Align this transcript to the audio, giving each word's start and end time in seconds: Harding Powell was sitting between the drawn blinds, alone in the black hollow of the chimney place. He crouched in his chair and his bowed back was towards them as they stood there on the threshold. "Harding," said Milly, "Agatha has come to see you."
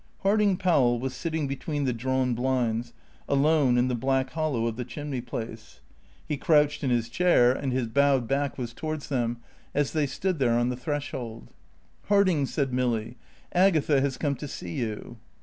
Harding 0.23 0.57
Powell 0.57 0.99
was 0.99 1.13
sitting 1.13 1.47
between 1.47 1.83
the 1.83 1.93
drawn 1.93 2.33
blinds, 2.33 2.91
alone 3.29 3.77
in 3.77 3.87
the 3.87 3.93
black 3.93 4.31
hollow 4.31 4.65
of 4.65 4.75
the 4.75 4.83
chimney 4.83 5.21
place. 5.21 5.79
He 6.27 6.37
crouched 6.37 6.83
in 6.83 6.89
his 6.89 7.07
chair 7.07 7.51
and 7.53 7.71
his 7.71 7.85
bowed 7.87 8.27
back 8.27 8.57
was 8.57 8.73
towards 8.73 9.09
them 9.09 9.37
as 9.75 9.93
they 9.93 10.07
stood 10.07 10.39
there 10.39 10.57
on 10.57 10.69
the 10.69 10.75
threshold. 10.75 11.53
"Harding," 12.07 12.47
said 12.47 12.73
Milly, 12.73 13.15
"Agatha 13.53 14.01
has 14.01 14.17
come 14.17 14.33
to 14.37 14.47
see 14.47 14.73
you." 14.73 15.17